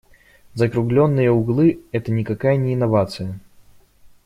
Закруглённые 0.55 1.29
углы- 1.29 1.79
это 1.91 2.11
никакая 2.11 2.55
не 2.55 2.73
инновация. 2.73 3.39